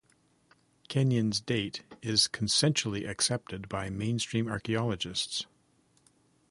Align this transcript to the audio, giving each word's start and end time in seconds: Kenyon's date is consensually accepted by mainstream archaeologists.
Kenyon's 0.87 1.39
date 1.39 1.83
is 2.01 2.27
consensually 2.27 3.07
accepted 3.07 3.69
by 3.69 3.91
mainstream 3.91 4.47
archaeologists. 4.47 5.45